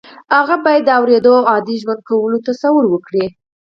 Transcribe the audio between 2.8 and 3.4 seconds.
وکړي